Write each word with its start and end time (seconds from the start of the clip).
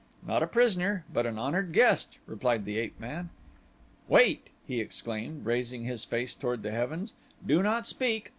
"Not 0.25 0.41
a 0.41 0.47
prisoner 0.47 1.05
but 1.13 1.27
an 1.27 1.37
honored 1.37 1.73
guest," 1.73 2.17
replied 2.25 2.65
the 2.65 2.79
ape 2.79 2.99
man. 2.99 3.29
"Wait," 4.07 4.47
he 4.67 4.81
exclaimed, 4.81 5.45
raising 5.45 5.83
his 5.83 6.05
face 6.05 6.33
toward 6.33 6.63
the 6.63 6.71
heavens; 6.71 7.13
"do 7.45 7.61
not 7.61 7.85
speak. 7.85 8.29